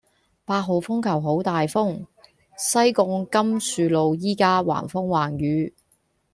[0.45, 2.07] 八號風球好大風，
[2.57, 5.75] 西貢甘澍路依家橫風橫雨